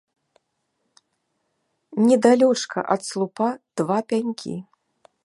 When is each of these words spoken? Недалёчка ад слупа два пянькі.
Недалёчка 2.07 2.79
ад 2.97 3.01
слупа 3.11 3.49
два 3.83 3.99
пянькі. 4.13 4.55